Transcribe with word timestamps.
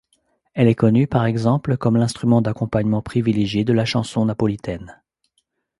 Elle 0.55 0.67
est 0.67 0.73
connue, 0.73 1.05
par 1.05 1.25
exemple, 1.25 1.77
comme 1.77 1.95
l'instrument 1.95 2.41
d'accompagnement 2.41 3.03
privilégié 3.03 3.63
de 3.63 3.71
la 3.73 3.85
chanson 3.85 4.25
napolitaine. 4.25 4.99